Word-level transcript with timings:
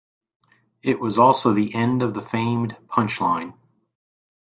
It 0.81 0.99
was 0.99 1.19
also 1.19 1.53
the 1.53 1.75
end 1.75 2.01
of 2.01 2.15
the 2.15 2.23
famed 2.23 2.75
"Punch 2.89 3.21
Line". 3.21 3.53